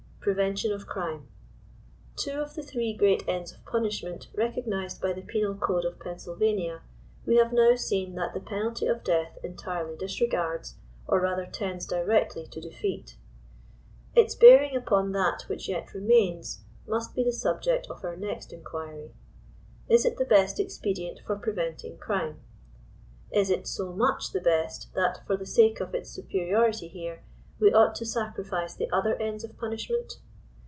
PREVENTION 0.23 0.71
OF 0.71 0.85
CRIME. 0.85 1.27
Two 2.15 2.33
of 2.33 2.53
the 2.53 2.61
three 2.61 2.93
great 2.93 3.27
ends 3.27 3.51
of 3.53 3.65
punishment 3.65 4.27
recognised 4.35 5.01
by 5.01 5.13
the 5.13 5.23
penal 5.23 5.55
code 5.55 5.83
of 5.83 5.97
Pennsylvania, 5.99 6.83
we 7.25 7.37
have 7.37 7.51
now 7.51 7.73
seen 7.73 8.13
that 8.13 8.35
the 8.35 8.39
penalty 8.39 8.85
of 8.85 9.03
death 9.03 9.39
entirely 9.43 9.97
disregards, 9.97 10.75
or 11.07 11.19
rather 11.19 11.47
tends 11.47 11.87
directly 11.87 12.45
to 12.51 12.61
defeat. 12.61 13.17
Its 14.13 14.35
bearing 14.35 14.79
updn 14.79 15.11
that 15.13 15.49
which 15.49 15.67
yet 15.67 15.91
remains, 15.95 16.65
must 16.85 17.15
be 17.15 17.23
the 17.23 17.31
subject 17.31 17.87
of 17.89 18.03
our 18.05 18.15
next 18.15 18.53
inquiry. 18.53 19.15
Is 19.89 20.05
it 20.05 20.17
the 20.19 20.25
best 20.25 20.59
expedient 20.59 21.19
for 21.25 21.35
preventing 21.35 21.97
crime? 21.97 22.41
Is 23.31 23.49
it 23.49 23.65
so 23.65 23.91
much 23.91 24.33
the 24.33 24.41
best 24.41 24.93
that, 24.93 25.25
for 25.25 25.35
the 25.35 25.47
sake 25.47 25.79
of 25.81 25.95
its 25.95 26.11
superiority 26.11 26.89
here, 26.89 27.23
we 27.59 27.71
ought 27.71 27.93
to 27.93 28.03
sacrifice 28.03 28.73
the 28.73 28.89
other 28.91 29.13
ends 29.21 29.43
of 29.43 29.55
punishment? 29.55 30.17